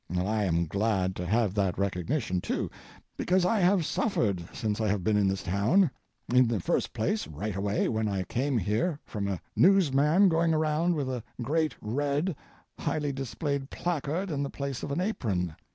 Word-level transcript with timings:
I 0.17 0.45
am 0.45 0.65
glad 0.65 1.15
to 1.17 1.27
have 1.27 1.53
that 1.53 1.77
recognition, 1.77 2.41
too, 2.41 2.71
because 3.17 3.45
I 3.45 3.59
have 3.59 3.85
suffered 3.85 4.43
since 4.51 4.81
I 4.81 4.87
have 4.87 5.03
been 5.03 5.15
in 5.15 5.27
this 5.27 5.43
town; 5.43 5.91
in 6.33 6.47
the 6.47 6.59
first 6.59 6.91
place, 6.91 7.27
right 7.27 7.55
away, 7.55 7.87
when 7.87 8.07
I 8.07 8.23
came 8.23 8.57
here, 8.57 8.97
from 9.05 9.27
a 9.27 9.39
newsman 9.55 10.27
going 10.27 10.55
around 10.55 10.95
with 10.95 11.07
a 11.07 11.21
great 11.43 11.75
red, 11.81 12.35
highly 12.79 13.11
displayed 13.11 13.69
placard 13.69 14.31
in 14.31 14.41
the 14.41 14.49
place 14.49 14.81
of 14.81 14.91
an 14.91 14.99
apron. 15.01 15.55